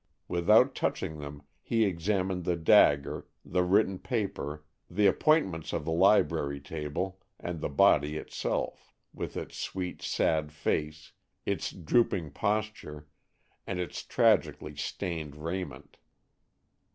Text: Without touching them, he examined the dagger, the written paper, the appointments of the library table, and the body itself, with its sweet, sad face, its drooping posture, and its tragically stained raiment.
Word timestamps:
Without 0.27 0.73
touching 0.73 1.19
them, 1.19 1.43
he 1.61 1.85
examined 1.85 2.43
the 2.43 2.55
dagger, 2.55 3.27
the 3.45 3.61
written 3.63 3.99
paper, 3.99 4.65
the 4.89 5.05
appointments 5.05 5.73
of 5.73 5.85
the 5.85 5.91
library 5.91 6.59
table, 6.59 7.19
and 7.39 7.61
the 7.61 7.69
body 7.69 8.17
itself, 8.17 8.95
with 9.13 9.37
its 9.37 9.55
sweet, 9.59 10.01
sad 10.01 10.51
face, 10.51 11.11
its 11.45 11.71
drooping 11.71 12.31
posture, 12.31 13.05
and 13.67 13.79
its 13.79 14.01
tragically 14.03 14.75
stained 14.75 15.35
raiment. 15.35 15.97